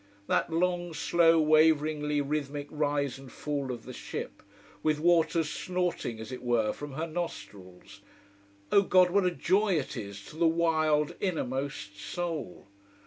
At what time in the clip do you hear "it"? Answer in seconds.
6.31-6.41, 9.77-9.95